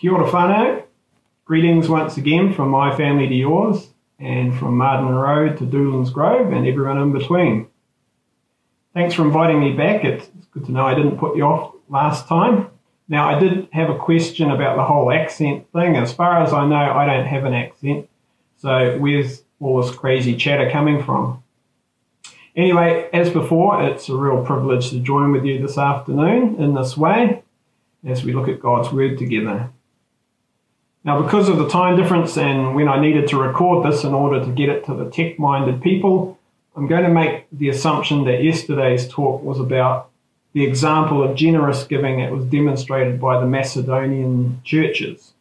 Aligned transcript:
Kia 0.00 0.12
ora 0.12 0.30
whānau. 0.30 0.84
Greetings 1.44 1.88
once 1.88 2.16
again 2.16 2.54
from 2.54 2.68
my 2.68 2.96
family 2.96 3.26
to 3.26 3.34
yours, 3.34 3.88
and 4.20 4.56
from 4.56 4.76
Marden 4.76 5.12
Road 5.12 5.58
to 5.58 5.64
Doolan's 5.64 6.10
Grove 6.10 6.52
and 6.52 6.68
everyone 6.68 6.98
in 6.98 7.12
between. 7.12 7.66
Thanks 8.94 9.14
for 9.14 9.22
inviting 9.22 9.58
me 9.58 9.72
back. 9.72 10.04
It's 10.04 10.28
good 10.52 10.66
to 10.66 10.70
know 10.70 10.86
I 10.86 10.94
didn't 10.94 11.18
put 11.18 11.36
you 11.36 11.42
off 11.42 11.74
last 11.88 12.28
time. 12.28 12.70
Now, 13.08 13.28
I 13.28 13.40
did 13.40 13.66
have 13.72 13.90
a 13.90 13.98
question 13.98 14.52
about 14.52 14.76
the 14.76 14.84
whole 14.84 15.10
accent 15.10 15.66
thing. 15.72 15.96
As 15.96 16.12
far 16.12 16.44
as 16.44 16.52
I 16.52 16.64
know, 16.64 16.76
I 16.76 17.04
don't 17.04 17.26
have 17.26 17.44
an 17.44 17.54
accent. 17.54 18.08
So, 18.58 18.98
where's 19.00 19.42
all 19.58 19.82
this 19.82 19.92
crazy 19.92 20.36
chatter 20.36 20.70
coming 20.70 21.02
from? 21.02 21.42
Anyway, 22.54 23.10
as 23.12 23.30
before, 23.30 23.82
it's 23.82 24.08
a 24.08 24.16
real 24.16 24.44
privilege 24.44 24.90
to 24.90 25.00
join 25.00 25.32
with 25.32 25.44
you 25.44 25.60
this 25.60 25.76
afternoon 25.76 26.54
in 26.62 26.74
this 26.76 26.96
way 26.96 27.42
as 28.06 28.22
we 28.22 28.32
look 28.32 28.46
at 28.46 28.60
God's 28.60 28.92
Word 28.92 29.18
together. 29.18 29.70
Now, 31.08 31.22
because 31.22 31.48
of 31.48 31.56
the 31.56 31.70
time 31.70 31.96
difference 31.96 32.36
and 32.36 32.74
when 32.74 32.86
I 32.86 33.00
needed 33.00 33.28
to 33.28 33.38
record 33.38 33.82
this 33.82 34.04
in 34.04 34.12
order 34.12 34.44
to 34.44 34.50
get 34.52 34.68
it 34.68 34.84
to 34.84 34.94
the 34.94 35.08
tech 35.08 35.38
minded 35.38 35.80
people, 35.80 36.38
I'm 36.76 36.86
going 36.86 37.04
to 37.04 37.08
make 37.08 37.46
the 37.50 37.70
assumption 37.70 38.24
that 38.24 38.44
yesterday's 38.44 39.08
talk 39.08 39.42
was 39.42 39.58
about 39.58 40.10
the 40.52 40.66
example 40.66 41.22
of 41.22 41.34
generous 41.34 41.84
giving 41.84 42.18
that 42.18 42.30
was 42.30 42.44
demonstrated 42.44 43.18
by 43.18 43.40
the 43.40 43.46
Macedonian 43.46 44.60
churches, 44.64 45.32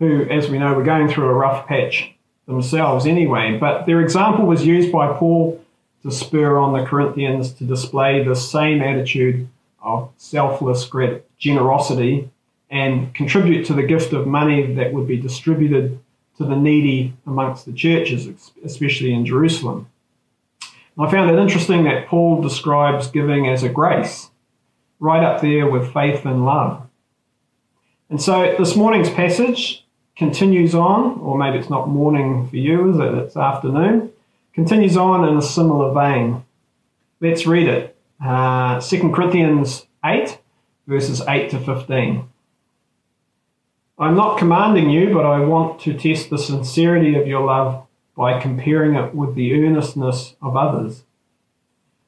who, 0.00 0.24
as 0.24 0.50
we 0.50 0.58
know, 0.58 0.74
were 0.74 0.82
going 0.82 1.08
through 1.08 1.28
a 1.28 1.32
rough 1.32 1.68
patch 1.68 2.12
themselves 2.46 3.06
anyway. 3.06 3.56
But 3.56 3.86
their 3.86 4.00
example 4.00 4.46
was 4.46 4.66
used 4.66 4.90
by 4.90 5.12
Paul 5.12 5.64
to 6.02 6.10
spur 6.10 6.58
on 6.58 6.72
the 6.72 6.84
Corinthians 6.84 7.52
to 7.52 7.62
display 7.62 8.24
the 8.24 8.34
same 8.34 8.82
attitude 8.82 9.48
of 9.80 10.10
selfless 10.16 10.90
generosity 11.38 12.30
and 12.70 13.14
contribute 13.14 13.64
to 13.66 13.74
the 13.74 13.82
gift 13.82 14.12
of 14.12 14.26
money 14.26 14.74
that 14.74 14.92
would 14.92 15.06
be 15.06 15.16
distributed 15.16 15.98
to 16.36 16.44
the 16.44 16.56
needy 16.56 17.14
amongst 17.26 17.66
the 17.66 17.72
churches, 17.72 18.28
especially 18.64 19.12
in 19.12 19.26
Jerusalem. 19.26 19.88
I 20.98 21.10
found 21.10 21.30
it 21.30 21.38
interesting 21.38 21.84
that 21.84 22.08
Paul 22.08 22.42
describes 22.42 23.06
giving 23.08 23.46
as 23.48 23.62
a 23.62 23.68
grace, 23.68 24.30
right 24.98 25.22
up 25.22 25.40
there 25.40 25.70
with 25.70 25.92
faith 25.92 26.24
and 26.24 26.44
love. 26.44 26.88
And 28.10 28.20
so 28.20 28.56
this 28.58 28.74
morning's 28.74 29.10
passage 29.10 29.86
continues 30.16 30.74
on, 30.74 31.20
or 31.20 31.38
maybe 31.38 31.58
it's 31.58 31.70
not 31.70 31.88
morning 31.88 32.48
for 32.48 32.56
you, 32.56 32.90
is 32.90 32.98
it? 32.98 33.14
It's 33.14 33.36
afternoon. 33.36 34.12
Continues 34.54 34.96
on 34.96 35.28
in 35.28 35.36
a 35.36 35.42
similar 35.42 35.94
vein. 35.94 36.44
Let's 37.20 37.46
read 37.46 37.68
it. 37.68 37.96
Uh, 38.24 38.80
2 38.80 39.12
Corinthians 39.12 39.86
8, 40.04 40.36
verses 40.88 41.20
8 41.28 41.50
to 41.50 41.60
15. 41.60 42.28
I'm 44.00 44.14
not 44.14 44.38
commanding 44.38 44.90
you, 44.90 45.12
but 45.12 45.26
I 45.26 45.40
want 45.40 45.80
to 45.80 45.92
test 45.92 46.30
the 46.30 46.38
sincerity 46.38 47.16
of 47.16 47.26
your 47.26 47.44
love 47.44 47.84
by 48.16 48.40
comparing 48.40 48.94
it 48.94 49.12
with 49.12 49.34
the 49.34 49.52
earnestness 49.54 50.36
of 50.40 50.56
others. 50.56 51.02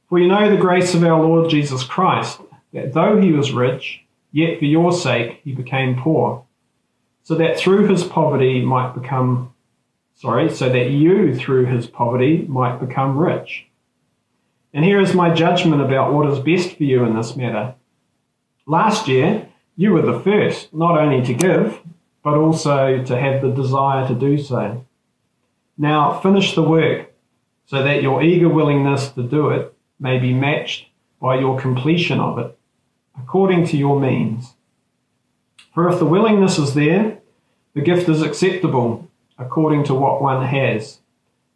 For 0.08 0.20
you 0.20 0.28
know 0.28 0.48
the 0.48 0.60
grace 0.60 0.94
of 0.94 1.02
our 1.02 1.20
Lord 1.20 1.50
Jesus 1.50 1.82
Christ, 1.82 2.40
that 2.72 2.92
though 2.92 3.20
he 3.20 3.32
was 3.32 3.50
rich, 3.50 4.04
yet 4.30 4.60
for 4.60 4.66
your 4.66 4.92
sake 4.92 5.40
he 5.42 5.52
became 5.52 6.00
poor, 6.00 6.44
so 7.24 7.34
that 7.34 7.58
through 7.58 7.88
his 7.88 8.04
poverty 8.04 8.64
might 8.64 8.94
become, 8.94 9.52
sorry, 10.14 10.48
so 10.48 10.68
that 10.68 10.90
you 10.90 11.34
through 11.34 11.66
his 11.66 11.88
poverty 11.88 12.44
might 12.48 12.78
become 12.78 13.18
rich. 13.18 13.66
And 14.72 14.84
here 14.84 15.00
is 15.00 15.12
my 15.12 15.34
judgment 15.34 15.82
about 15.82 16.12
what 16.12 16.30
is 16.30 16.38
best 16.38 16.76
for 16.76 16.84
you 16.84 17.02
in 17.02 17.16
this 17.16 17.34
matter. 17.34 17.74
Last 18.64 19.08
year, 19.08 19.48
you 19.76 19.92
were 19.92 20.02
the 20.02 20.20
first, 20.20 20.74
not 20.74 20.98
only 20.98 21.24
to 21.24 21.32
give, 21.32 21.79
but 22.22 22.34
also 22.34 23.02
to 23.02 23.18
have 23.18 23.42
the 23.42 23.50
desire 23.50 24.06
to 24.06 24.14
do 24.14 24.38
so. 24.38 24.84
Now 25.78 26.20
finish 26.20 26.54
the 26.54 26.62
work 26.62 27.12
so 27.66 27.82
that 27.82 28.02
your 28.02 28.22
eager 28.22 28.48
willingness 28.48 29.10
to 29.10 29.22
do 29.22 29.50
it 29.50 29.74
may 29.98 30.18
be 30.18 30.34
matched 30.34 30.88
by 31.20 31.38
your 31.38 31.60
completion 31.60 32.20
of 32.20 32.38
it, 32.38 32.58
according 33.18 33.66
to 33.68 33.76
your 33.76 34.00
means. 34.00 34.54
For 35.74 35.88
if 35.88 35.98
the 35.98 36.06
willingness 36.06 36.58
is 36.58 36.74
there, 36.74 37.18
the 37.74 37.80
gift 37.80 38.08
is 38.08 38.22
acceptable 38.22 39.08
according 39.38 39.84
to 39.84 39.94
what 39.94 40.20
one 40.20 40.44
has, 40.44 40.98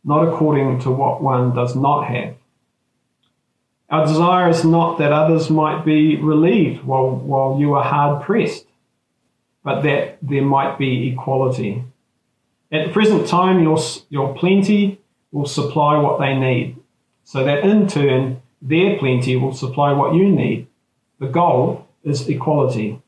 not 0.04 0.26
according 0.26 0.80
to 0.80 0.90
what 0.90 1.22
one 1.22 1.54
does 1.54 1.74
not 1.74 2.02
have. 2.06 2.36
Our 3.90 4.06
desire 4.06 4.48
is 4.48 4.64
not 4.64 4.98
that 4.98 5.12
others 5.12 5.50
might 5.50 5.84
be 5.84 6.16
relieved 6.16 6.84
while, 6.84 7.10
while 7.10 7.58
you 7.60 7.74
are 7.74 7.84
hard 7.84 8.22
pressed, 8.22 8.66
but 9.64 9.80
that 9.82 10.18
there 10.22 10.44
might 10.44 10.78
be 10.78 11.08
equality. 11.08 11.82
At 12.70 12.86
the 12.86 12.92
present 12.92 13.26
time, 13.26 13.62
your, 13.62 13.78
your 14.10 14.36
plenty 14.36 15.00
will 15.32 15.46
supply 15.46 15.98
what 15.98 16.20
they 16.20 16.34
need, 16.38 16.76
so 17.24 17.42
that 17.44 17.64
in 17.64 17.88
turn, 17.88 18.42
their 18.62 18.98
plenty 18.98 19.36
will 19.36 19.54
supply 19.54 19.92
what 19.92 20.14
you 20.14 20.28
need. 20.28 20.68
The 21.18 21.26
goal 21.26 21.88
is 22.04 22.28
equality. 22.28 23.00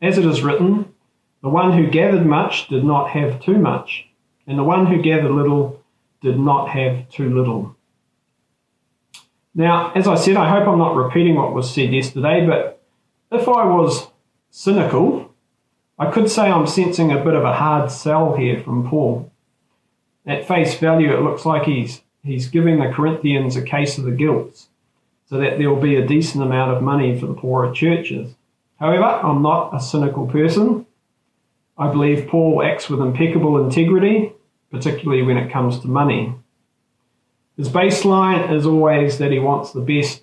As 0.00 0.18
it 0.18 0.26
is 0.26 0.42
written, 0.42 0.92
the 1.42 1.48
one 1.48 1.72
who 1.72 1.90
gathered 1.90 2.26
much 2.26 2.68
did 2.68 2.84
not 2.84 3.10
have 3.10 3.42
too 3.42 3.58
much, 3.58 4.06
and 4.46 4.58
the 4.58 4.64
one 4.64 4.86
who 4.86 5.02
gathered 5.02 5.30
little 5.30 5.82
did 6.20 6.38
not 6.38 6.70
have 6.70 7.08
too 7.08 7.34
little. 7.34 7.76
Now, 9.54 9.92
as 9.94 10.08
I 10.08 10.16
said, 10.16 10.36
I 10.36 10.50
hope 10.50 10.66
I'm 10.66 10.78
not 10.78 10.96
repeating 10.96 11.36
what 11.36 11.54
was 11.54 11.72
said 11.72 11.92
yesterday, 11.92 12.46
but 12.46 12.82
if 13.30 13.48
I 13.48 13.64
was 13.64 14.08
cynical, 14.50 15.33
I 15.98 16.10
could 16.10 16.28
say 16.28 16.42
I'm 16.42 16.66
sensing 16.66 17.12
a 17.12 17.22
bit 17.22 17.34
of 17.34 17.44
a 17.44 17.52
hard 17.52 17.90
sell 17.90 18.34
here 18.34 18.60
from 18.60 18.88
Paul. 18.88 19.30
At 20.26 20.48
face 20.48 20.74
value, 20.78 21.16
it 21.16 21.22
looks 21.22 21.46
like 21.46 21.64
he's, 21.64 22.02
he's 22.24 22.48
giving 22.48 22.80
the 22.80 22.92
Corinthians 22.92 23.54
a 23.56 23.62
case 23.62 23.96
of 23.96 24.04
the 24.04 24.10
guilts 24.10 24.68
so 25.26 25.38
that 25.38 25.58
there 25.58 25.70
will 25.70 25.80
be 25.80 25.96
a 25.96 26.06
decent 26.06 26.42
amount 26.42 26.72
of 26.72 26.82
money 26.82 27.18
for 27.18 27.26
the 27.26 27.34
poorer 27.34 27.72
churches. 27.72 28.34
However, 28.80 29.04
I'm 29.04 29.42
not 29.42 29.74
a 29.74 29.80
cynical 29.80 30.26
person. 30.26 30.86
I 31.78 31.90
believe 31.90 32.28
Paul 32.28 32.62
acts 32.62 32.88
with 32.88 33.00
impeccable 33.00 33.62
integrity, 33.64 34.32
particularly 34.70 35.22
when 35.22 35.36
it 35.36 35.52
comes 35.52 35.78
to 35.80 35.88
money. 35.88 36.34
His 37.56 37.68
baseline 37.68 38.52
is 38.52 38.66
always 38.66 39.18
that 39.18 39.30
he 39.30 39.38
wants 39.38 39.70
the 39.70 39.80
best 39.80 40.22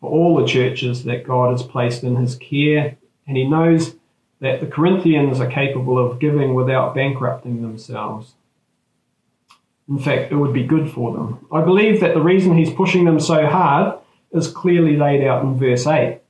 for 0.00 0.10
all 0.10 0.36
the 0.36 0.46
churches 0.46 1.04
that 1.04 1.26
God 1.26 1.52
has 1.52 1.62
placed 1.62 2.04
in 2.04 2.16
his 2.16 2.36
care, 2.36 2.96
and 3.26 3.36
he 3.36 3.46
knows 3.46 3.96
that 4.40 4.60
the 4.60 4.66
Corinthians 4.66 5.38
are 5.40 5.50
capable 5.50 5.98
of 5.98 6.18
giving 6.18 6.54
without 6.54 6.94
bankrupting 6.94 7.62
themselves. 7.62 8.34
In 9.88 9.98
fact, 9.98 10.32
it 10.32 10.36
would 10.36 10.52
be 10.52 10.64
good 10.64 10.90
for 10.90 11.12
them. 11.12 11.46
I 11.52 11.62
believe 11.62 12.00
that 12.00 12.14
the 12.14 12.22
reason 12.22 12.56
he's 12.56 12.72
pushing 12.72 13.04
them 13.04 13.20
so 13.20 13.46
hard 13.46 13.98
is 14.32 14.48
clearly 14.48 14.96
laid 14.96 15.26
out 15.26 15.42
in 15.42 15.58
verse 15.58 15.86
8. 15.86 16.20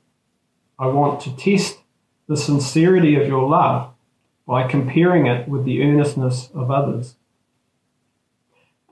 I 0.79 0.87
want 0.87 1.21
to 1.23 1.37
test 1.37 1.79
the 2.27 2.37
sincerity 2.37 3.21
of 3.21 3.29
your 3.29 3.49
love 3.49 3.93
by 4.47 4.67
comparing 4.67 5.27
it 5.27 5.47
with 5.47 5.65
the 5.65 5.83
earnestness 5.83 6.51
of 6.55 6.71
others. 6.71 7.15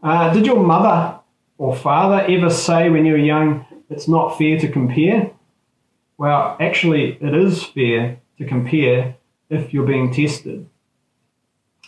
Uh, 0.03 0.33
did 0.33 0.47
your 0.47 0.62
mother 0.62 1.19
or 1.56 1.75
father 1.75 2.25
ever 2.29 2.50
say 2.50 2.89
when 2.91 3.05
you 3.05 3.12
were 3.12 3.19
young, 3.19 3.67
it's 3.91 4.06
not 4.06 4.39
fair 4.39 4.59
to 4.59 4.69
compare? 4.69 5.33
Well, 6.19 6.56
actually, 6.61 7.19
it 7.21 7.35
is 7.35 7.65
fair 7.65 8.21
to 8.38 8.44
compare 8.44 9.16
if 9.50 9.72
you're 9.72 9.87
being 9.87 10.12
tested. 10.12 10.69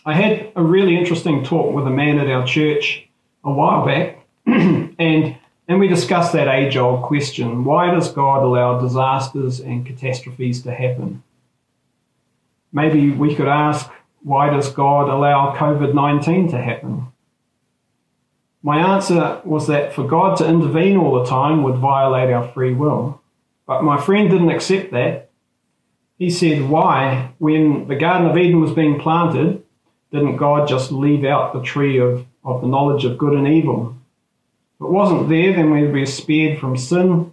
I 0.05 0.15
had 0.15 0.53
a 0.57 0.63
really 0.63 0.97
interesting 0.97 1.45
talk 1.45 1.75
with 1.75 1.87
a 1.87 1.91
man 1.91 2.19
at 2.19 2.29
our 2.29 2.47
church 2.47 3.09
a 3.45 3.53
while 3.53 3.87
back, 3.87 4.27
and 4.47 5.37
and 5.69 5.79
we 5.79 5.87
discussed 5.87 6.33
that 6.33 6.49
age 6.49 6.77
old 6.77 7.03
question 7.03 7.65
why 7.65 7.93
does 7.93 8.13
God 8.13 8.43
allow 8.43 8.81
disasters 8.81 9.61
and 9.61 9.87
catastrophes 9.87 10.63
to 10.63 10.75
happen? 10.75 11.23
Maybe 12.73 13.11
we 13.11 13.35
could 13.35 13.49
ask, 13.49 13.91
why 14.23 14.51
does 14.51 14.71
God 14.73 15.09
allow 15.09 15.55
COVID 15.57 15.95
19 15.95 16.51
to 16.51 16.59
happen? 16.61 17.07
My 18.63 18.95
answer 18.95 19.41
was 19.45 19.69
that 19.69 19.93
for 19.93 20.07
God 20.07 20.37
to 20.39 20.49
intervene 20.49 20.97
all 20.97 21.23
the 21.23 21.29
time 21.29 21.63
would 21.63 21.77
violate 21.77 22.31
our 22.31 22.47
free 22.49 22.75
will. 22.75 23.21
But 23.67 23.83
my 23.83 24.01
friend 24.01 24.29
didn't 24.29 24.51
accept 24.51 24.93
that. 24.93 25.30
He 26.21 26.31
said, 26.31 26.69
Why, 26.69 27.33
when 27.39 27.89
the 27.89 27.97
Garden 27.97 28.31
of 28.31 28.39
Eden 28.39 28.61
was 28.61 28.71
being 28.71 29.01
planted, 29.01 29.65
didn't 30.13 30.37
God 30.37 30.69
just 30.69 30.93
leave 30.93 31.25
out 31.25 31.53
the 31.53 31.63
tree 31.63 31.99
of, 31.99 32.25
of 32.45 32.61
the 32.61 32.69
knowledge 32.69 33.05
of 33.05 33.19
good 33.19 33.33
and 33.33 33.49
evil? 33.49 33.97
If 34.79 34.85
it 34.85 34.91
wasn't 34.91 35.29
there, 35.29 35.53
then 35.53 35.73
we'd 35.73 35.93
be 35.93 36.07
spared 36.07 36.61
from 36.61 36.77
sin 36.77 37.33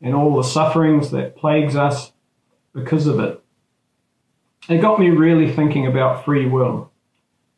and 0.00 0.14
all 0.14 0.36
the 0.36 0.44
sufferings 0.44 1.10
that 1.10 1.36
plagues 1.36 1.74
us 1.74 2.12
because 2.72 3.08
of 3.08 3.18
it. 3.18 3.42
It 4.68 4.80
got 4.80 5.00
me 5.00 5.10
really 5.10 5.52
thinking 5.52 5.88
about 5.88 6.24
free 6.24 6.46
will 6.46 6.92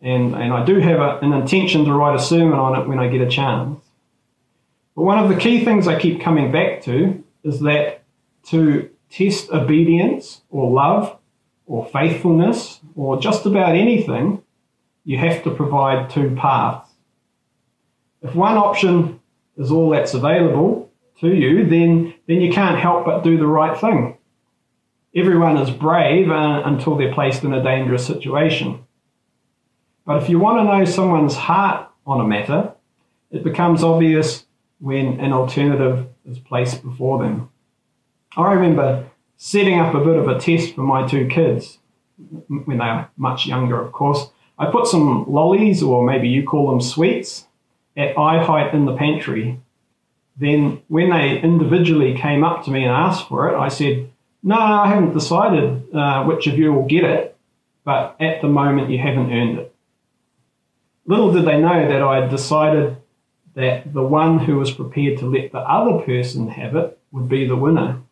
and, 0.00 0.34
and 0.34 0.52
I 0.52 0.64
do 0.64 0.78
have 0.78 1.00
a, 1.00 1.18
an 1.18 1.32
intention 1.32 1.84
to 1.84 1.92
write 1.92 2.14
a 2.14 2.22
sermon 2.22 2.58
on 2.58 2.80
it 2.80 2.88
when 2.88 2.98
I 2.98 3.08
get 3.08 3.20
a 3.20 3.28
chance. 3.28 3.80
But 4.94 5.02
one 5.02 5.18
of 5.18 5.28
the 5.28 5.36
key 5.36 5.64
things 5.64 5.88
I 5.88 5.98
keep 5.98 6.20
coming 6.20 6.52
back 6.52 6.82
to 6.82 7.22
is 7.42 7.60
that 7.60 8.02
to 8.46 8.90
test 9.10 9.50
obedience 9.50 10.42
or 10.50 10.70
love 10.70 11.18
or 11.66 11.86
faithfulness 11.86 12.80
or 12.94 13.20
just 13.20 13.46
about 13.46 13.74
anything, 13.74 14.42
you 15.04 15.18
have 15.18 15.42
to 15.44 15.50
provide 15.50 16.10
two 16.10 16.34
paths. 16.36 16.90
If 18.22 18.34
one 18.34 18.56
option 18.56 19.20
is 19.56 19.70
all 19.70 19.90
that's 19.90 20.14
available 20.14 20.90
to 21.20 21.28
you, 21.28 21.66
then, 21.66 22.14
then 22.26 22.40
you 22.40 22.52
can't 22.52 22.78
help 22.78 23.04
but 23.04 23.22
do 23.22 23.38
the 23.38 23.46
right 23.46 23.78
thing. 23.78 24.18
Everyone 25.14 25.56
is 25.56 25.70
brave 25.70 26.30
uh, 26.30 26.62
until 26.64 26.96
they're 26.96 27.14
placed 27.14 27.42
in 27.42 27.54
a 27.54 27.62
dangerous 27.62 28.06
situation. 28.06 28.84
But 30.04 30.22
if 30.22 30.28
you 30.28 30.38
want 30.38 30.58
to 30.58 30.64
know 30.64 30.84
someone's 30.84 31.34
heart 31.34 31.90
on 32.06 32.20
a 32.20 32.26
matter, 32.26 32.72
it 33.30 33.44
becomes 33.44 33.82
obvious 33.82 34.46
when 34.80 35.20
an 35.20 35.32
alternative 35.32 36.06
is 36.24 36.38
placed 36.38 36.82
before 36.82 37.18
them. 37.18 37.50
I 38.36 38.52
remember 38.52 39.08
setting 39.36 39.78
up 39.78 39.94
a 39.94 40.04
bit 40.04 40.16
of 40.16 40.28
a 40.28 40.38
test 40.38 40.74
for 40.74 40.82
my 40.82 41.06
two 41.06 41.26
kids 41.28 41.78
when 42.48 42.78
they 42.78 42.84
were 42.84 43.08
much 43.16 43.46
younger, 43.46 43.80
of 43.80 43.92
course. 43.92 44.30
I 44.58 44.66
put 44.66 44.86
some 44.86 45.24
lollies, 45.28 45.82
or 45.82 46.04
maybe 46.04 46.28
you 46.28 46.44
call 46.44 46.70
them 46.70 46.80
sweets, 46.80 47.46
at 47.96 48.18
eye 48.18 48.42
height 48.42 48.74
in 48.74 48.84
the 48.84 48.96
pantry. 48.96 49.60
Then, 50.36 50.82
when 50.88 51.10
they 51.10 51.40
individually 51.40 52.16
came 52.16 52.44
up 52.44 52.64
to 52.64 52.70
me 52.70 52.84
and 52.84 52.92
asked 52.92 53.28
for 53.28 53.48
it, 53.48 53.56
I 53.56 53.68
said, 53.68 54.10
No, 54.42 54.56
I 54.56 54.88
haven't 54.88 55.14
decided 55.14 55.94
uh, 55.94 56.24
which 56.24 56.46
of 56.46 56.58
you 56.58 56.72
will 56.72 56.86
get 56.86 57.04
it, 57.04 57.36
but 57.84 58.16
at 58.20 58.42
the 58.42 58.48
moment 58.48 58.90
you 58.90 58.98
haven't 58.98 59.32
earned 59.32 59.58
it. 59.60 59.74
Little 61.06 61.32
did 61.32 61.44
they 61.44 61.58
know 61.58 61.88
that 61.88 62.02
I 62.02 62.20
had 62.20 62.30
decided 62.30 62.96
that 63.54 63.92
the 63.92 64.02
one 64.02 64.40
who 64.40 64.56
was 64.56 64.70
prepared 64.70 65.18
to 65.18 65.26
let 65.26 65.52
the 65.52 65.58
other 65.58 66.04
person 66.04 66.48
have 66.48 66.76
it 66.76 66.98
would 67.10 67.28
be 67.28 67.46
the 67.46 67.56
winner. 67.56 68.02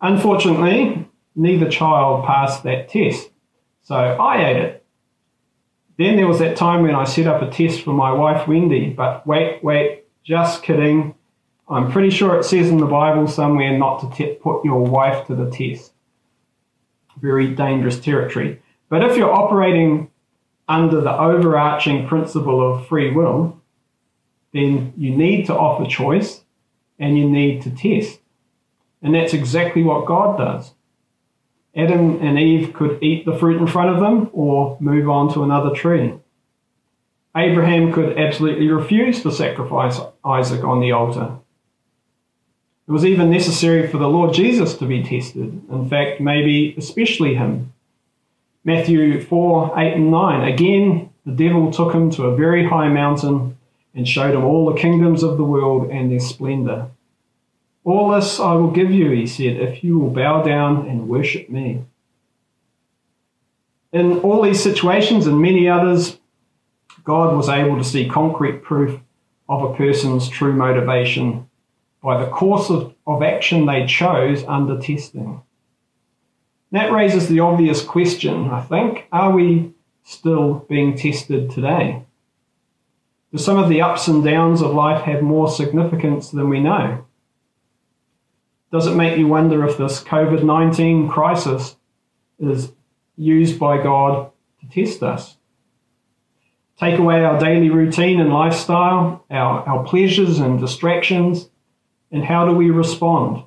Unfortunately, 0.00 1.08
neither 1.34 1.68
child 1.68 2.24
passed 2.24 2.62
that 2.62 2.88
test, 2.88 3.30
so 3.82 3.94
I 3.96 4.48
ate 4.48 4.56
it. 4.56 4.84
Then 5.98 6.16
there 6.16 6.28
was 6.28 6.38
that 6.38 6.56
time 6.56 6.82
when 6.82 6.94
I 6.94 7.04
set 7.04 7.26
up 7.26 7.42
a 7.42 7.50
test 7.50 7.82
for 7.82 7.92
my 7.92 8.12
wife 8.12 8.46
Wendy, 8.46 8.90
but 8.90 9.26
wait, 9.26 9.62
wait, 9.64 10.04
just 10.22 10.62
kidding. 10.62 11.14
I'm 11.68 11.90
pretty 11.90 12.10
sure 12.10 12.38
it 12.38 12.44
says 12.44 12.70
in 12.70 12.78
the 12.78 12.86
Bible 12.86 13.26
somewhere 13.26 13.76
not 13.76 14.16
to 14.16 14.34
put 14.36 14.64
your 14.64 14.84
wife 14.84 15.26
to 15.26 15.34
the 15.34 15.50
test. 15.50 15.92
Very 17.20 17.48
dangerous 17.54 17.98
territory. 17.98 18.62
But 18.88 19.02
if 19.02 19.16
you're 19.16 19.32
operating 19.32 20.10
under 20.68 21.00
the 21.00 21.12
overarching 21.12 22.06
principle 22.06 22.60
of 22.60 22.86
free 22.86 23.10
will, 23.10 23.60
then 24.52 24.92
you 24.96 25.14
need 25.14 25.46
to 25.46 25.56
offer 25.56 25.84
choice 25.90 26.42
and 26.98 27.18
you 27.18 27.28
need 27.28 27.62
to 27.62 27.70
test. 27.70 28.20
And 29.02 29.14
that's 29.14 29.34
exactly 29.34 29.82
what 29.82 30.06
God 30.06 30.38
does. 30.38 30.72
Adam 31.76 32.20
and 32.20 32.38
Eve 32.38 32.72
could 32.72 33.02
eat 33.02 33.24
the 33.24 33.36
fruit 33.36 33.60
in 33.60 33.66
front 33.66 33.90
of 33.90 34.00
them 34.00 34.30
or 34.32 34.76
move 34.80 35.08
on 35.08 35.32
to 35.32 35.44
another 35.44 35.74
tree. 35.74 36.14
Abraham 37.36 37.92
could 37.92 38.18
absolutely 38.18 38.68
refuse 38.68 39.22
to 39.22 39.30
sacrifice 39.30 40.00
Isaac 40.24 40.64
on 40.64 40.80
the 40.80 40.92
altar. 40.92 41.36
It 42.88 42.92
was 42.92 43.04
even 43.04 43.30
necessary 43.30 43.86
for 43.86 43.98
the 43.98 44.08
Lord 44.08 44.34
Jesus 44.34 44.74
to 44.78 44.86
be 44.86 45.02
tested. 45.02 45.62
In 45.70 45.88
fact, 45.88 46.20
maybe 46.20 46.74
especially 46.76 47.34
him. 47.34 47.72
Matthew 48.64 49.20
4 49.20 49.78
8 49.78 49.94
and 49.94 50.10
9. 50.10 50.48
Again, 50.48 51.10
the 51.24 51.32
devil 51.32 51.70
took 51.70 51.92
him 51.92 52.10
to 52.12 52.24
a 52.24 52.36
very 52.36 52.66
high 52.66 52.88
mountain 52.88 53.58
and 53.94 54.08
showed 54.08 54.34
him 54.34 54.44
all 54.44 54.66
the 54.66 54.80
kingdoms 54.80 55.22
of 55.22 55.36
the 55.36 55.44
world 55.44 55.90
and 55.90 56.10
their 56.10 56.20
splendor. 56.20 56.88
All 57.84 58.10
this 58.10 58.38
I 58.38 58.52
will 58.54 58.70
give 58.70 58.90
you, 58.90 59.10
he 59.10 59.26
said, 59.26 59.56
if 59.56 59.82
you 59.82 59.98
will 59.98 60.10
bow 60.10 60.42
down 60.42 60.88
and 60.88 61.08
worship 61.08 61.48
me. 61.48 61.84
In 63.92 64.18
all 64.20 64.42
these 64.42 64.62
situations 64.62 65.26
and 65.26 65.40
many 65.40 65.68
others, 65.68 66.18
God 67.04 67.34
was 67.34 67.48
able 67.48 67.78
to 67.78 67.84
see 67.84 68.08
concrete 68.08 68.62
proof 68.62 69.00
of 69.48 69.62
a 69.62 69.74
person's 69.74 70.28
true 70.28 70.52
motivation 70.52 71.48
by 72.02 72.22
the 72.22 72.30
course 72.30 72.68
of, 72.68 72.94
of 73.06 73.22
action 73.22 73.66
they 73.66 73.86
chose 73.86 74.44
under 74.44 74.78
testing. 74.78 75.42
That 76.70 76.92
raises 76.92 77.28
the 77.28 77.40
obvious 77.40 77.82
question, 77.82 78.50
I 78.50 78.60
think 78.60 79.06
are 79.10 79.32
we 79.32 79.72
still 80.04 80.66
being 80.68 80.96
tested 80.96 81.50
today? 81.50 82.02
Do 83.32 83.38
some 83.38 83.58
of 83.58 83.68
the 83.68 83.82
ups 83.82 84.08
and 84.08 84.22
downs 84.22 84.62
of 84.62 84.74
life 84.74 85.02
have 85.04 85.22
more 85.22 85.48
significance 85.48 86.30
than 86.30 86.48
we 86.48 86.60
know? 86.60 87.04
Does 88.70 88.86
it 88.86 88.94
make 88.94 89.16
you 89.16 89.26
wonder 89.26 89.66
if 89.66 89.78
this 89.78 90.02
COVID 90.02 90.42
19 90.42 91.08
crisis 91.08 91.76
is 92.38 92.72
used 93.16 93.58
by 93.58 93.82
God 93.82 94.30
to 94.60 94.68
test 94.68 95.02
us? 95.02 95.36
Take 96.78 96.98
away 96.98 97.24
our 97.24 97.40
daily 97.40 97.70
routine 97.70 98.20
and 98.20 98.32
lifestyle, 98.32 99.24
our, 99.30 99.66
our 99.66 99.84
pleasures 99.84 100.38
and 100.38 100.60
distractions, 100.60 101.48
and 102.12 102.24
how 102.24 102.46
do 102.46 102.52
we 102.52 102.70
respond? 102.70 103.42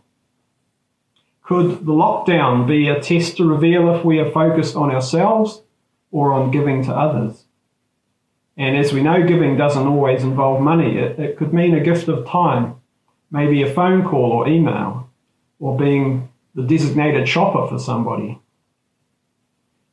Could 1.43 1.85
the 1.85 1.93
lockdown 1.93 2.67
be 2.67 2.87
a 2.87 2.99
test 2.99 3.37
to 3.37 3.45
reveal 3.45 3.93
if 3.93 4.03
we 4.03 4.19
are 4.19 4.31
focused 4.31 4.75
on 4.75 4.91
ourselves 4.91 5.61
or 6.09 6.33
on 6.33 6.51
giving 6.51 6.83
to 6.85 6.93
others? 6.93 7.45
And 8.57 8.75
as 8.75 8.91
we 8.91 9.01
know, 9.01 9.25
giving 9.25 9.55
doesn't 9.55 9.87
always 9.87 10.23
involve 10.23 10.61
money. 10.61 10.97
It, 10.97 11.19
it 11.19 11.37
could 11.37 11.53
mean 11.53 11.73
a 11.73 11.83
gift 11.83 12.07
of 12.07 12.27
time, 12.27 12.75
maybe 13.29 13.61
a 13.61 13.73
phone 13.73 14.03
call 14.03 14.31
or 14.31 14.47
email 14.47 15.10
or 15.61 15.77
being 15.77 16.27
the 16.55 16.63
designated 16.63 17.29
shopper 17.29 17.67
for 17.67 17.79
somebody. 17.79 18.37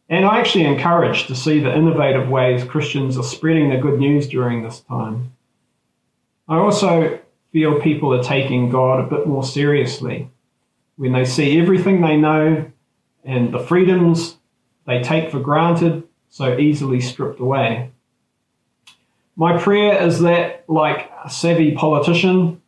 And 0.09 0.25
I 0.25 0.41
actually 0.41 0.65
encourage 0.65 1.27
to 1.27 1.37
see 1.37 1.61
the 1.61 1.73
innovative 1.73 2.29
ways 2.29 2.65
Christians 2.65 3.19
are 3.19 3.23
spreading 3.23 3.69
the 3.69 3.77
good 3.77 4.01
news 4.01 4.27
during 4.27 4.63
this 4.63 4.81
time. 4.81 5.33
I 6.49 6.57
also 6.57 7.21
feel 7.53 7.81
people 7.81 8.15
are 8.15 8.23
taking 8.23 8.71
God 8.71 9.01
a 9.01 9.17
bit 9.17 9.27
more 9.27 9.45
seriously 9.45 10.31
when 10.97 11.13
they 11.13 11.27
see 11.27 11.61
everything 11.61 12.01
they 12.01 12.17
know 12.17 12.71
and 13.23 13.53
the 13.53 13.59
freedoms 13.59 14.39
they 14.87 15.03
take 15.03 15.31
for 15.31 15.39
granted 15.39 16.03
so 16.31 16.57
easily 16.57 17.01
stripped 17.03 17.41
away. 17.41 17.91
My 19.37 19.59
prayer 19.59 20.03
is 20.03 20.21
that, 20.21 20.65
like 20.67 21.11
a 21.25 21.31
savvy 21.31 21.73
politician, 21.73 22.63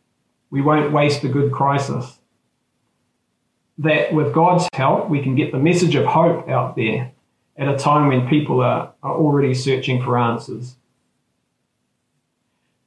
we 0.51 0.61
won't 0.61 0.91
waste 0.93 1.23
a 1.23 1.27
good 1.27 1.51
crisis 1.51 2.19
that 3.77 4.13
with 4.13 4.33
God's 4.33 4.67
help, 4.73 5.09
we 5.09 5.21
can 5.21 5.35
get 5.35 5.51
the 5.51 5.59
message 5.59 5.95
of 5.95 6.05
hope 6.05 6.47
out 6.49 6.75
there 6.75 7.11
at 7.57 7.67
a 7.67 7.77
time 7.77 8.07
when 8.07 8.27
people 8.27 8.61
are, 8.61 8.93
are 9.03 9.15
already 9.15 9.53
searching 9.53 10.01
for 10.01 10.17
answers. 10.17 10.75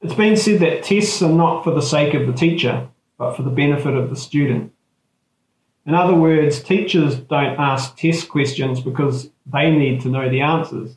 It's 0.03 0.15
been 0.15 0.37
said 0.37 0.61
that 0.61 0.83
tests 0.83 1.23
are 1.23 1.33
not 1.33 1.65
for 1.65 1.71
the 1.71 1.81
sake 1.81 2.15
of 2.15 2.27
the 2.27 2.33
teacher, 2.33 2.89
but 3.17 3.37
for 3.37 3.43
the 3.43 3.51
benefit 3.51 3.95
of 3.95 4.11
the 4.11 4.17
student. 4.17 4.73
In 5.87 5.95
other 5.95 6.15
words, 6.15 6.63
teachers 6.63 7.17
don't 7.17 7.59
ask 7.59 7.97
test 7.97 8.29
questions 8.29 8.81
because 8.81 9.31
they 9.47 9.71
need 9.71 10.01
to 10.03 10.09
know 10.09 10.29
the 10.29 10.41
answers. 10.41 10.97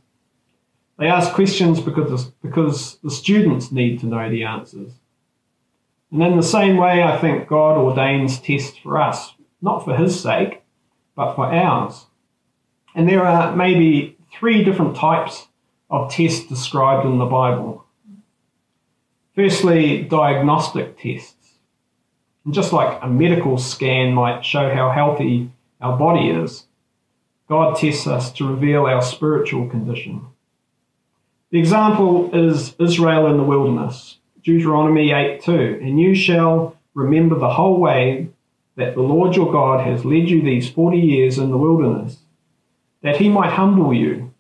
They 0.98 1.08
ask 1.08 1.34
questions 1.34 1.80
because, 1.80 2.26
because 2.42 2.98
the 3.04 3.12
students 3.12 3.72
need 3.72 4.00
to 4.00 4.08
know 4.08 4.30
the 4.30 4.44
answers. 4.44 4.94
And 6.12 6.24
in 6.24 6.38
the 6.38 6.44
same 6.44 6.78
way, 6.78 7.04
I 7.04 7.18
think 7.18 7.48
God 7.48 7.78
ordains 7.78 8.40
tests 8.40 8.78
for 8.78 9.00
us 9.00 9.34
not 9.62 9.84
for 9.86 9.96
his 9.96 10.20
sake, 10.20 10.64
but 11.16 11.36
for 11.36 11.46
ours. 11.46 12.06
And 12.96 13.08
there 13.08 13.26
are 13.26 13.56
maybe 13.56 14.18
three 14.32 14.64
different 14.64 14.96
types 14.96 15.48
of 15.90 16.12
tests 16.12 16.48
described 16.48 17.06
in 17.06 17.18
the 17.18 17.26
Bible. 17.26 17.86
Firstly, 19.36 20.04
diagnostic 20.04 20.98
tests. 20.98 21.36
And 22.44 22.54
just 22.54 22.74
like 22.74 23.00
a 23.02 23.08
medical 23.08 23.58
scan 23.58 24.14
might 24.14 24.44
show 24.44 24.74
how 24.74 24.92
healthy 24.92 25.52
our 25.82 25.98
body 25.98 26.30
is, 26.30 26.66
God 27.48 27.78
tests 27.78 28.08
us 28.08 28.32
to 28.34 28.48
reveal 28.48 28.86
our 28.86 29.02
spiritual 29.02 29.70
condition. 29.70 30.26
The 31.52 31.60
example 31.60 32.34
is 32.36 32.76
Israel 32.80 33.28
in 33.28 33.38
the 33.38 33.44
wilderness, 33.44 34.18
Deuteronomy 34.44 35.12
8 35.12 35.42
2. 35.44 35.80
And 35.82 36.00
you 36.00 36.14
shall 36.14 36.76
remember 36.94 37.38
the 37.38 37.54
whole 37.54 37.80
way 37.80 38.30
that 38.78 38.94
the 38.94 39.02
Lord 39.02 39.36
your 39.36 39.52
God 39.52 39.86
has 39.86 40.06
led 40.06 40.30
you 40.30 40.42
these 40.42 40.70
40 40.70 40.98
years 40.98 41.38
in 41.38 41.50
the 41.50 41.58
wilderness, 41.58 42.20
that 43.02 43.18
he 43.18 43.28
might 43.28 43.52
humble 43.54 43.94
you, 43.94 44.34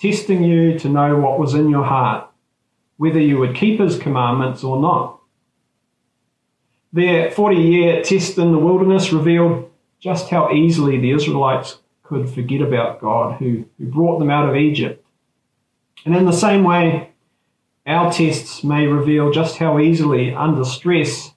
testing 0.00 0.44
you 0.44 0.78
to 0.78 0.88
know 0.88 1.16
what 1.18 1.38
was 1.38 1.54
in 1.54 1.68
your 1.68 1.84
heart, 1.84 2.28
whether 2.96 3.20
you 3.20 3.38
would 3.38 3.56
keep 3.56 3.80
his 3.80 3.98
commandments 3.98 4.62
or 4.62 4.80
not. 4.80 5.20
Their 6.92 7.32
40 7.32 7.56
year 7.56 8.02
test 8.02 8.38
in 8.38 8.52
the 8.52 8.58
wilderness 8.58 9.12
revealed 9.12 9.70
just 9.98 10.30
how 10.30 10.52
easily 10.52 10.98
the 10.98 11.10
Israelites 11.10 11.78
could 12.04 12.30
forget 12.30 12.60
about 12.60 13.00
God 13.00 13.38
who, 13.38 13.64
who 13.78 13.86
brought 13.86 14.20
them 14.20 14.30
out 14.30 14.48
of 14.48 14.54
Egypt. 14.54 15.04
And 16.04 16.14
in 16.14 16.26
the 16.26 16.32
same 16.32 16.62
way, 16.62 17.10
our 17.86 18.12
tests 18.12 18.62
may 18.62 18.86
reveal 18.86 19.32
just 19.32 19.56
how 19.56 19.80
easily, 19.80 20.32
under 20.32 20.64
stress, 20.64 21.33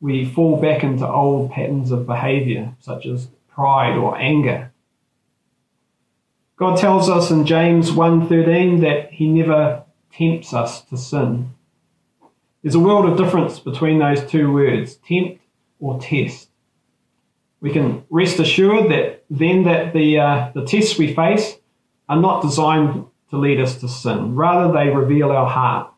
we 0.00 0.24
fall 0.24 0.60
back 0.60 0.84
into 0.84 1.06
old 1.06 1.50
patterns 1.50 1.90
of 1.90 2.06
behavior, 2.06 2.74
such 2.80 3.06
as 3.06 3.28
pride 3.48 3.96
or 3.96 4.16
anger. 4.16 4.72
God 6.56 6.78
tells 6.78 7.08
us 7.08 7.30
in 7.30 7.46
James 7.46 7.92
1:13 7.92 8.80
that 8.80 9.12
he 9.12 9.28
never 9.28 9.84
tempts 10.12 10.52
us 10.52 10.82
to 10.82 10.96
sin. 10.96 11.50
There's 12.62 12.74
a 12.74 12.80
world 12.80 13.06
of 13.06 13.16
difference 13.16 13.60
between 13.60 13.98
those 13.98 14.24
two 14.24 14.52
words, 14.52 14.96
tempt 14.96 15.40
or 15.78 15.98
test. 16.00 16.50
We 17.60 17.70
can 17.70 18.04
rest 18.10 18.38
assured 18.40 18.90
that 18.90 19.24
then 19.30 19.64
that 19.64 19.92
the, 19.92 20.18
uh, 20.18 20.50
the 20.54 20.64
tests 20.64 20.98
we 20.98 21.14
face 21.14 21.58
are 22.08 22.20
not 22.20 22.42
designed 22.42 23.06
to 23.30 23.36
lead 23.36 23.60
us 23.60 23.76
to 23.80 23.88
sin. 23.88 24.34
Rather, 24.34 24.72
they 24.72 24.90
reveal 24.90 25.30
our 25.30 25.48
heart, 25.48 25.92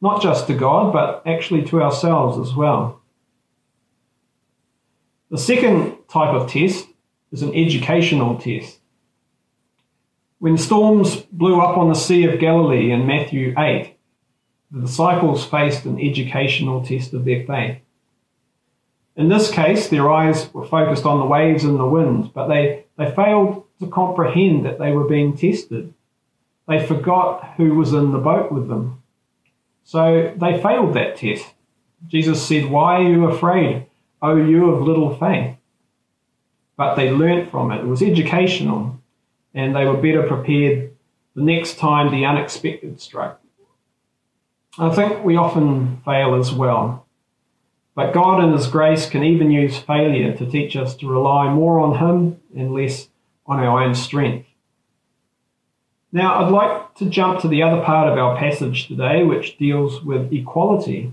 not 0.00 0.22
just 0.22 0.46
to 0.46 0.54
God, 0.54 0.92
but 0.92 1.22
actually 1.26 1.62
to 1.64 1.82
ourselves 1.82 2.38
as 2.38 2.54
well. 2.54 3.00
The 5.34 5.40
second 5.40 5.96
type 6.08 6.32
of 6.32 6.48
test 6.48 6.86
is 7.32 7.42
an 7.42 7.52
educational 7.56 8.38
test. 8.38 8.78
When 10.38 10.56
storms 10.56 11.16
blew 11.16 11.60
up 11.60 11.76
on 11.76 11.88
the 11.88 11.96
Sea 11.96 12.26
of 12.26 12.38
Galilee 12.38 12.92
in 12.92 13.08
Matthew 13.08 13.52
8, 13.58 13.96
the 14.70 14.82
disciples 14.82 15.44
faced 15.44 15.86
an 15.86 15.98
educational 16.00 16.84
test 16.84 17.14
of 17.14 17.24
their 17.24 17.44
faith. 17.44 17.78
In 19.16 19.28
this 19.28 19.50
case, 19.50 19.88
their 19.88 20.08
eyes 20.08 20.54
were 20.54 20.64
focused 20.64 21.04
on 21.04 21.18
the 21.18 21.26
waves 21.26 21.64
and 21.64 21.80
the 21.80 21.84
wind, 21.84 22.32
but 22.32 22.46
they, 22.46 22.84
they 22.96 23.10
failed 23.10 23.64
to 23.80 23.88
comprehend 23.88 24.64
that 24.64 24.78
they 24.78 24.92
were 24.92 25.08
being 25.08 25.36
tested. 25.36 25.92
They 26.68 26.86
forgot 26.86 27.54
who 27.56 27.74
was 27.74 27.92
in 27.92 28.12
the 28.12 28.18
boat 28.18 28.52
with 28.52 28.68
them. 28.68 29.02
So 29.82 30.32
they 30.36 30.62
failed 30.62 30.94
that 30.94 31.16
test. 31.16 31.44
Jesus 32.06 32.40
said, 32.40 32.70
Why 32.70 33.00
are 33.00 33.10
you 33.10 33.24
afraid, 33.24 33.86
O 34.24 34.36
you 34.36 34.70
of 34.70 34.82
little 34.82 35.14
faith? 35.14 35.56
But 36.76 36.94
they 36.94 37.10
learnt 37.10 37.50
from 37.50 37.70
it. 37.70 37.82
It 37.82 37.86
was 37.86 38.02
educational, 38.02 38.98
and 39.52 39.76
they 39.76 39.84
were 39.84 39.98
better 39.98 40.22
prepared 40.22 40.92
the 41.34 41.42
next 41.42 41.78
time 41.78 42.10
the 42.10 42.24
unexpected 42.24 43.00
struck. 43.00 43.40
I 44.78 44.88
think 44.88 45.22
we 45.24 45.36
often 45.36 46.00
fail 46.04 46.34
as 46.34 46.52
well. 46.52 47.06
But 47.94 48.14
God, 48.14 48.42
in 48.42 48.52
His 48.52 48.66
grace, 48.66 49.08
can 49.08 49.22
even 49.22 49.50
use 49.50 49.78
failure 49.78 50.34
to 50.36 50.50
teach 50.50 50.74
us 50.74 50.96
to 50.96 51.08
rely 51.08 51.52
more 51.52 51.78
on 51.78 51.98
Him 51.98 52.40
and 52.56 52.72
less 52.72 53.08
on 53.46 53.60
our 53.60 53.82
own 53.82 53.94
strength. 53.94 54.48
Now, 56.12 56.42
I'd 56.42 56.50
like 56.50 56.94
to 56.94 57.10
jump 57.10 57.40
to 57.40 57.48
the 57.48 57.62
other 57.62 57.82
part 57.82 58.10
of 58.10 58.18
our 58.18 58.38
passage 58.38 58.88
today, 58.88 59.22
which 59.22 59.58
deals 59.58 60.02
with 60.02 60.32
equality. 60.32 61.12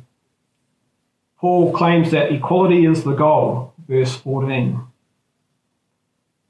Paul 1.42 1.74
claims 1.74 2.12
that 2.12 2.32
equality 2.32 2.86
is 2.86 3.04
the 3.04 3.16
goal, 3.16 3.74
verse 3.88 4.16
14. 4.16 4.80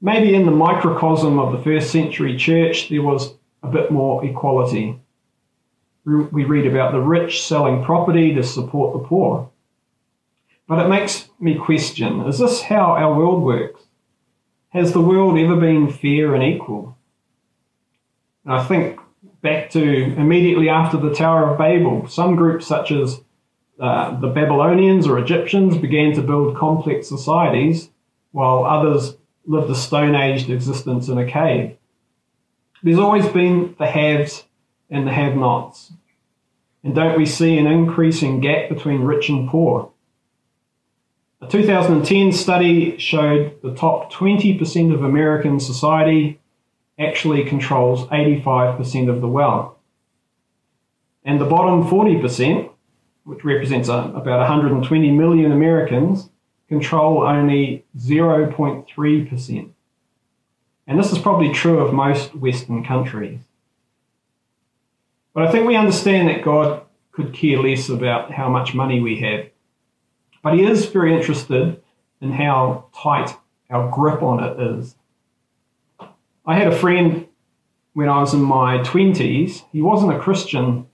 Maybe 0.02 0.34
in 0.34 0.44
the 0.44 0.52
microcosm 0.52 1.38
of 1.38 1.52
the 1.52 1.62
first 1.62 1.90
century 1.90 2.36
church, 2.36 2.90
there 2.90 3.00
was 3.00 3.32
a 3.62 3.68
bit 3.68 3.90
more 3.90 4.22
equality. 4.22 5.00
We 6.04 6.44
read 6.44 6.66
about 6.66 6.92
the 6.92 7.00
rich 7.00 7.42
selling 7.42 7.82
property 7.82 8.34
to 8.34 8.42
support 8.42 8.92
the 8.92 9.08
poor. 9.08 9.50
But 10.68 10.84
it 10.84 10.88
makes 10.88 11.30
me 11.40 11.54
question 11.54 12.20
is 12.26 12.38
this 12.38 12.60
how 12.60 12.92
our 12.92 13.14
world 13.14 13.42
works? 13.42 13.80
Has 14.70 14.92
the 14.92 15.00
world 15.00 15.38
ever 15.38 15.56
been 15.56 15.90
fair 15.90 16.34
and 16.34 16.44
equal? 16.44 16.98
And 18.44 18.52
I 18.52 18.62
think 18.64 19.00
back 19.40 19.70
to 19.70 19.82
immediately 19.82 20.68
after 20.68 20.98
the 20.98 21.14
Tower 21.14 21.50
of 21.50 21.58
Babel, 21.58 22.06
some 22.08 22.36
groups 22.36 22.66
such 22.66 22.92
as 22.92 23.22
uh, 23.80 24.18
the 24.20 24.28
Babylonians 24.28 25.06
or 25.06 25.18
Egyptians 25.18 25.76
began 25.76 26.12
to 26.14 26.22
build 26.22 26.56
complex 26.56 27.08
societies, 27.08 27.90
while 28.32 28.64
others 28.64 29.16
lived 29.46 29.70
a 29.70 29.74
Stone 29.74 30.14
Aged 30.14 30.50
existence 30.50 31.08
in 31.08 31.18
a 31.18 31.30
cave. 31.30 31.76
There's 32.82 32.98
always 32.98 33.28
been 33.28 33.74
the 33.78 33.86
haves 33.86 34.44
and 34.90 35.06
the 35.06 35.12
have 35.12 35.36
nots. 35.36 35.92
And 36.84 36.94
don't 36.94 37.16
we 37.16 37.26
see 37.26 37.58
an 37.58 37.66
increasing 37.66 38.40
gap 38.40 38.68
between 38.68 39.02
rich 39.02 39.28
and 39.28 39.48
poor? 39.48 39.90
A 41.40 41.46
2010 41.46 42.32
study 42.32 42.98
showed 42.98 43.60
the 43.62 43.74
top 43.74 44.12
20% 44.12 44.94
of 44.94 45.02
American 45.02 45.58
society 45.58 46.40
actually 46.98 47.44
controls 47.44 48.06
85% 48.08 49.08
of 49.08 49.20
the 49.20 49.28
wealth. 49.28 49.74
And 51.24 51.40
the 51.40 51.44
bottom 51.44 51.88
40%, 51.88 52.70
which 53.24 53.44
represents 53.44 53.88
a, 53.88 54.12
about 54.14 54.38
120 54.38 55.12
million 55.12 55.52
Americans, 55.52 56.30
control 56.68 57.22
only 57.22 57.84
0.3%. 57.98 59.70
And 60.86 60.98
this 60.98 61.12
is 61.12 61.18
probably 61.18 61.52
true 61.52 61.78
of 61.78 61.92
most 61.92 62.34
Western 62.34 62.84
countries. 62.84 63.40
But 65.34 65.46
I 65.46 65.52
think 65.52 65.66
we 65.66 65.76
understand 65.76 66.28
that 66.28 66.44
God 66.44 66.82
could 67.12 67.32
care 67.32 67.58
less 67.58 67.88
about 67.88 68.32
how 68.32 68.48
much 68.48 68.74
money 68.74 69.00
we 69.00 69.20
have. 69.20 69.46
But 70.42 70.54
He 70.54 70.64
is 70.64 70.86
very 70.86 71.14
interested 71.14 71.80
in 72.20 72.32
how 72.32 72.86
tight 72.94 73.36
our 73.70 73.90
grip 73.90 74.22
on 74.22 74.42
it 74.42 74.60
is. 74.78 74.96
I 76.44 76.56
had 76.56 76.68
a 76.68 76.76
friend 76.76 77.28
when 77.92 78.08
I 78.08 78.20
was 78.20 78.34
in 78.34 78.42
my 78.42 78.78
20s. 78.78 79.64
He 79.72 79.80
wasn't 79.80 80.14
a 80.14 80.18
Christian, 80.18 80.86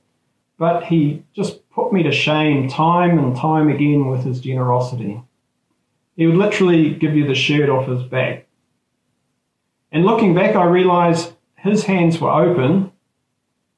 but 0.59 0.85
he 0.85 1.23
just 1.35 1.69
put 1.71 1.93
me 1.93 2.03
to 2.03 2.13
shame 2.13 2.69
time 2.69 3.19
and 3.19 3.37
time 3.37 3.69
again 3.69 4.07
with 4.07 4.25
his 4.25 4.41
generosity. 4.41 5.23
He 6.17 6.27
would 6.27 6.37
literally 6.37 6.95
give 6.95 7.15
you 7.17 7.27
the 7.27 7.35
shirt 7.35 7.69
off 7.71 7.87
his 7.87 8.03
back. 8.03 8.49
And 9.93 10.05
looking 10.05 10.35
back, 10.35 10.57
I 10.57 10.65
realized 10.65 11.33
his 11.57 11.85
hands 11.85 12.21
were 12.21 12.31
open 12.31 12.93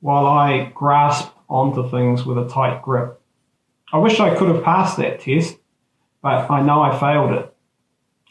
while 0.01 0.27
I 0.27 0.73
grasped 0.75 1.33
onto 1.49 1.89
things 1.91 2.25
with 2.25 2.39
a 2.39 2.49
tight 2.49 2.83
grip. 2.83 3.21
I 3.93 3.99
wish 3.99 4.19
I 4.19 4.35
could 4.35 4.49
have 4.49 4.65
passed 4.65 4.97
that 4.97 5.21
test, 5.21 5.59
but 6.23 6.51
I 6.51 6.63
know 6.63 6.81
I 6.81 6.99
failed 6.99 7.33
it. 7.33 7.55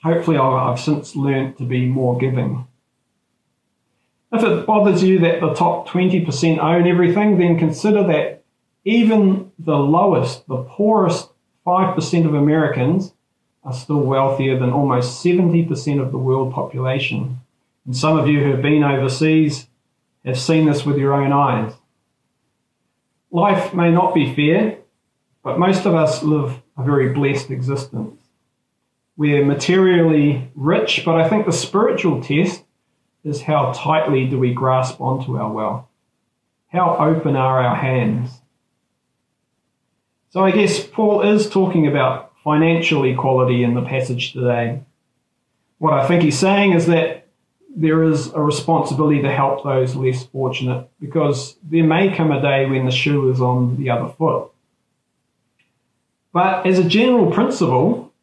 Hopefully, 0.04 0.38
I've 0.38 0.80
since 0.80 1.16
learned 1.16 1.58
to 1.58 1.66
be 1.66 1.86
more 1.86 2.18
giving. 2.18 2.66
If 4.32 4.44
it 4.44 4.66
bothers 4.66 5.04
you 5.04 5.20
that 5.20 5.42
the 5.42 5.54
top 5.54 5.88
20% 5.88 6.60
own 6.60 6.88
everything, 6.88 7.38
then 7.38 7.60
consider 7.60 8.06
that 8.08 8.39
even 8.86 9.52
the 9.60 9.78
lowest, 9.78 10.48
the 10.48 10.64
poorest 10.64 11.30
5% 11.66 12.26
of 12.26 12.34
Americans 12.34 13.14
are 13.64 13.74
still 13.74 14.00
wealthier 14.00 14.58
than 14.58 14.72
almost 14.72 15.24
70% 15.24 16.02
of 16.02 16.12
the 16.12 16.18
world 16.18 16.54
population. 16.54 17.42
And 17.86 17.96
some 17.96 18.18
of 18.18 18.28
you 18.28 18.44
who 18.44 18.52
have 18.52 18.62
been 18.62 18.84
overseas 18.84 19.68
have 20.26 20.40
seen 20.40 20.66
this 20.66 20.86
with 20.86 20.98
your 20.98 21.14
own 21.14 21.32
eyes. 21.32 21.74
Life 23.32 23.74
may 23.74 23.92
not 23.92 24.14
be 24.14 24.34
fair, 24.34 24.78
but 25.44 25.60
most 25.60 25.86
of 25.86 25.94
us 25.94 26.24
live 26.24 26.62
a 26.78 26.84
very 26.84 27.14
blessed 27.14 27.52
existence. 27.52 28.22
We're 29.18 29.46
materially 29.46 30.50
rich, 30.56 31.04
but 31.06 31.16
I 31.16 31.28
think 31.28 31.46
the 31.46 31.52
spiritual 31.52 32.24
test 32.24 32.64
is 33.24 33.42
how 33.42 33.74
tightly 33.74 34.26
do 34.26 34.40
we 34.40 34.54
grasp 34.54 35.02
onto 35.02 35.38
our 35.38 35.52
wealth? 35.52 35.86
How 36.70 36.98
open 36.98 37.36
are 37.36 37.62
our 37.62 37.76
hands? 37.76 38.42
So 40.32 40.46
I 40.46 40.52
guess 40.52 40.86
Paul 40.86 41.24
is 41.24 41.50
talking 41.50 41.88
about 41.88 42.32
financial 42.44 43.04
equality 43.04 43.64
in 43.64 43.74
the 43.74 43.82
passage 43.82 44.34
today. 44.34 44.82
What 45.80 45.94
I 45.94 46.08
think 46.08 46.22
he's 46.22 46.38
saying 46.38 46.74
is 46.74 46.86
that 46.86 47.28
there 47.76 48.04
is 48.04 48.28
a 48.28 48.40
responsibility 48.40 49.24
to 49.24 49.32
help 49.32 49.64
those 49.64 49.96
less 49.96 50.26
fortunate 50.26 50.88
because 51.00 51.56
there 51.64 51.84
may 51.84 52.16
come 52.16 52.32
a 52.32 52.42
day 52.42 52.68
when 52.68 52.86
the 52.86 52.92
shoe 52.92 53.32
is 53.32 53.42
on 53.42 53.78
the 53.78 53.90
other 53.90 54.14
foot. 54.14 54.52
But 56.32 56.68
as 56.68 56.78
a 56.78 56.84
general 56.84 57.32
principle, 57.32 58.14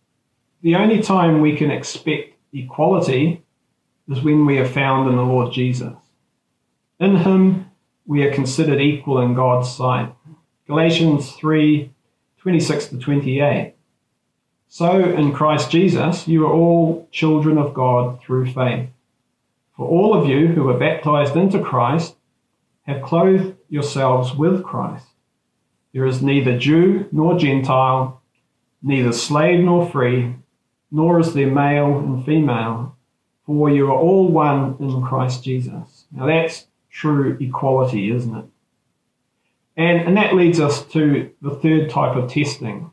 the 0.62 0.76
only 0.76 1.02
time 1.02 1.40
we 1.40 1.56
can 1.56 1.72
expect 1.72 2.34
equality 2.52 3.42
is 4.08 4.22
when 4.22 4.46
we 4.46 4.58
are 4.58 4.68
found 4.68 5.10
in 5.10 5.16
the 5.16 5.22
Lord 5.22 5.52
Jesus. 5.52 5.94
In 7.00 7.16
him, 7.16 7.68
we 8.06 8.22
are 8.22 8.32
considered 8.32 8.80
equal 8.80 9.20
in 9.20 9.34
God's 9.34 9.74
sight. 9.74 10.14
Galatians 10.68 11.32
3 11.32 11.90
26 12.46 12.86
to 12.86 12.98
28. 12.98 13.74
So, 14.68 15.02
in 15.02 15.32
Christ 15.32 15.68
Jesus, 15.68 16.28
you 16.28 16.46
are 16.46 16.52
all 16.52 17.08
children 17.10 17.58
of 17.58 17.74
God 17.74 18.22
through 18.22 18.52
faith. 18.52 18.88
For 19.76 19.84
all 19.84 20.14
of 20.14 20.28
you 20.28 20.46
who 20.46 20.62
were 20.62 20.78
baptized 20.78 21.34
into 21.34 21.60
Christ 21.60 22.14
have 22.82 23.02
clothed 23.02 23.56
yourselves 23.68 24.32
with 24.32 24.62
Christ. 24.62 25.08
There 25.92 26.06
is 26.06 26.22
neither 26.22 26.56
Jew 26.56 27.08
nor 27.10 27.36
Gentile, 27.36 28.22
neither 28.80 29.12
slave 29.12 29.64
nor 29.64 29.90
free, 29.90 30.36
nor 30.92 31.18
is 31.18 31.34
there 31.34 31.50
male 31.50 31.98
and 31.98 32.24
female 32.24 32.96
for 33.44 33.70
you 33.70 33.88
are 33.88 33.98
all 33.98 34.28
one 34.28 34.76
in 34.80 35.02
Christ 35.02 35.42
Jesus. 35.42 36.04
Now 36.12 36.26
that's 36.26 36.66
true 36.90 37.36
equality, 37.40 38.10
isn't 38.10 38.36
it? 38.36 38.44
And, 39.76 40.00
and 40.00 40.16
that 40.16 40.34
leads 40.34 40.58
us 40.58 40.84
to 40.86 41.30
the 41.42 41.54
third 41.56 41.90
type 41.90 42.16
of 42.16 42.30
testing, 42.30 42.90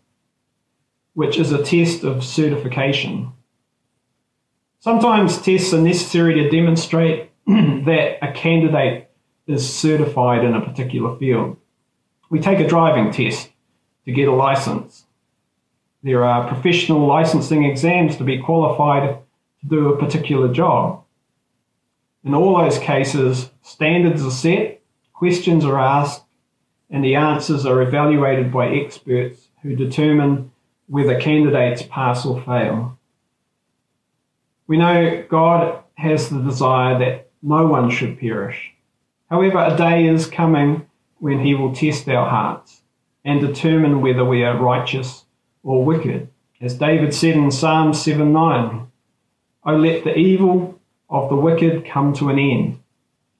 which 1.13 1.39
is 1.39 1.51
a 1.51 1.63
test 1.63 2.03
of 2.03 2.23
certification. 2.23 3.31
Sometimes 4.79 5.41
tests 5.41 5.73
are 5.73 5.81
necessary 5.81 6.33
to 6.35 6.49
demonstrate 6.49 7.31
that 7.47 8.17
a 8.21 8.33
candidate 8.33 9.09
is 9.47 9.73
certified 9.73 10.43
in 10.43 10.53
a 10.53 10.61
particular 10.61 11.17
field. 11.17 11.57
We 12.29 12.39
take 12.39 12.59
a 12.59 12.67
driving 12.67 13.11
test 13.11 13.49
to 14.05 14.11
get 14.11 14.27
a 14.27 14.33
license. 14.33 15.05
There 16.01 16.25
are 16.25 16.47
professional 16.47 17.07
licensing 17.07 17.63
exams 17.63 18.17
to 18.17 18.25
be 18.25 18.41
qualified 18.41 19.19
to 19.61 19.67
do 19.67 19.93
a 19.93 19.97
particular 19.97 20.51
job. 20.51 21.03
In 22.25 22.33
all 22.33 22.57
those 22.57 22.77
cases, 22.79 23.49
standards 23.61 24.25
are 24.25 24.31
set, 24.31 24.81
questions 25.13 25.63
are 25.63 25.79
asked, 25.79 26.23
and 26.93 27.03
the 27.03 27.15
answers 27.15 27.65
are 27.65 27.81
evaluated 27.81 28.53
by 28.53 28.69
experts 28.69 29.47
who 29.63 29.75
determine 29.75 30.51
whether 30.87 31.19
candidates 31.19 31.81
pass 31.81 32.23
or 32.23 32.39
fail. 32.43 32.99
We 34.67 34.77
know 34.77 35.25
God 35.27 35.79
has 35.95 36.29
the 36.29 36.39
desire 36.39 36.99
that 36.99 37.31
no 37.41 37.65
one 37.65 37.89
should 37.89 38.19
perish. 38.19 38.71
However, 39.27 39.57
a 39.57 39.75
day 39.75 40.05
is 40.05 40.27
coming 40.27 40.87
when 41.17 41.39
he 41.39 41.55
will 41.55 41.73
test 41.73 42.07
our 42.07 42.29
hearts 42.29 42.83
and 43.25 43.41
determine 43.41 44.01
whether 44.01 44.23
we 44.23 44.43
are 44.43 44.55
righteous 44.55 45.25
or 45.63 45.83
wicked. 45.83 46.29
As 46.61 46.77
David 46.77 47.15
said 47.15 47.35
in 47.35 47.49
Psalm 47.49 47.95
7 47.95 48.31
9, 48.31 48.87
O 49.65 49.75
let 49.75 50.03
the 50.03 50.15
evil 50.15 50.79
of 51.09 51.29
the 51.29 51.35
wicked 51.35 51.85
come 51.85 52.13
to 52.13 52.29
an 52.29 52.37
end, 52.37 52.79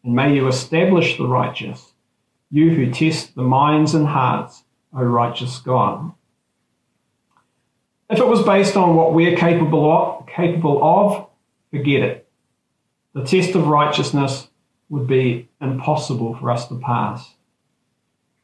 and 0.03 0.15
may 0.15 0.33
you 0.33 0.47
establish 0.47 1.17
the 1.17 1.27
righteous, 1.27 1.92
you 2.53 2.69
who 2.69 2.91
test 2.91 3.33
the 3.33 3.41
minds 3.41 3.95
and 3.95 4.05
hearts, 4.05 4.63
O 4.95 5.01
righteous 5.01 5.57
God. 5.57 6.11
If 8.11 8.19
it 8.19 8.27
was 8.27 8.43
based 8.43 8.77
on 8.77 8.95
what 8.95 9.15
we're 9.15 9.35
capable 9.35 9.91
of, 9.91 10.27
capable 10.27 10.79
of, 10.83 11.27
forget 11.71 12.03
it. 12.03 12.29
The 13.15 13.23
test 13.23 13.55
of 13.55 13.65
righteousness 13.65 14.49
would 14.89 15.07
be 15.07 15.49
impossible 15.59 16.35
for 16.35 16.51
us 16.51 16.67
to 16.67 16.75
pass. 16.75 17.33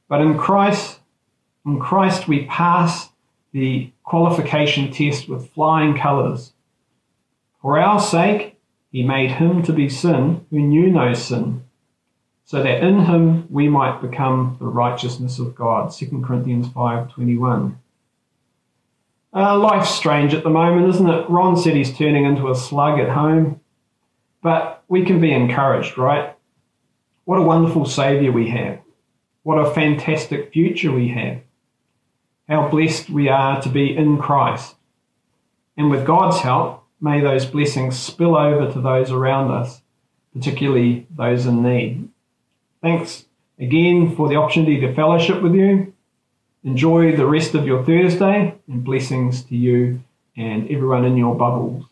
But 0.07 0.21
in 0.21 0.39
Christ, 0.39 1.01
in 1.63 1.79
Christ 1.79 2.27
we 2.27 2.47
pass 2.47 3.09
the 3.51 3.91
qualification 4.03 4.91
test 4.91 5.29
with 5.29 5.51
flying 5.51 5.95
colours. 5.95 6.53
For 7.61 7.79
our 7.79 7.99
sake, 7.99 8.57
he 8.91 9.03
made 9.03 9.33
him 9.33 9.61
to 9.61 9.71
be 9.71 9.87
sin 9.87 10.47
who 10.49 10.57
knew 10.57 10.87
no 10.87 11.13
sin, 11.13 11.63
so 12.49 12.63
that 12.63 12.83
in 12.83 13.05
him 13.05 13.45
we 13.51 13.69
might 13.69 14.01
become 14.01 14.57
the 14.57 14.65
righteousness 14.65 15.37
of 15.37 15.53
God. 15.53 15.93
2 15.93 16.23
Corinthians 16.25 16.67
5.21 16.69 17.75
uh, 19.31 19.55
life's 19.55 19.91
strange 19.91 20.33
at 20.33 20.43
the 20.43 20.49
moment, 20.49 20.89
isn't 20.89 21.07
it? 21.07 21.29
Ron 21.29 21.55
said 21.55 21.75
he's 21.75 21.95
turning 21.95 22.25
into 22.25 22.49
a 22.49 22.55
slug 22.55 22.99
at 22.99 23.09
home, 23.09 23.61
but 24.41 24.83
we 24.87 25.05
can 25.05 25.21
be 25.21 25.31
encouraged, 25.31 25.99
right? 25.99 26.35
What 27.25 27.37
a 27.37 27.43
wonderful 27.43 27.85
Saviour 27.85 28.31
we 28.31 28.49
have. 28.49 28.79
What 29.43 29.59
a 29.59 29.71
fantastic 29.71 30.51
future 30.51 30.91
we 30.91 31.09
have. 31.09 31.41
How 32.47 32.69
blessed 32.69 33.11
we 33.11 33.29
are 33.29 33.61
to 33.61 33.69
be 33.69 33.95
in 33.95 34.17
Christ. 34.17 34.75
And 35.77 35.91
with 35.91 36.07
God's 36.07 36.39
help, 36.39 36.83
may 36.99 37.21
those 37.21 37.45
blessings 37.45 37.99
spill 37.99 38.35
over 38.35 38.73
to 38.73 38.81
those 38.81 39.11
around 39.11 39.51
us, 39.51 39.83
particularly 40.33 41.05
those 41.15 41.45
in 41.45 41.61
need. 41.61 42.09
Thanks 42.81 43.25
again 43.59 44.15
for 44.15 44.29
the 44.29 44.35
opportunity 44.35 44.79
to 44.81 44.93
fellowship 44.93 45.41
with 45.41 45.53
you. 45.53 45.93
Enjoy 46.63 47.15
the 47.15 47.25
rest 47.25 47.55
of 47.55 47.65
your 47.65 47.83
Thursday 47.83 48.55
and 48.67 48.83
blessings 48.83 49.43
to 49.43 49.55
you 49.55 50.01
and 50.37 50.69
everyone 50.69 51.05
in 51.05 51.17
your 51.17 51.35
bubbles. 51.35 51.85